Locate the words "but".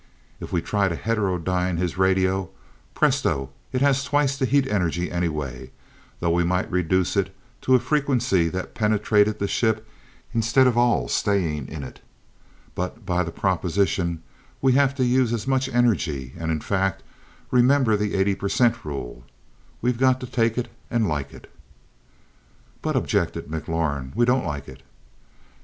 12.73-13.05, 22.81-22.95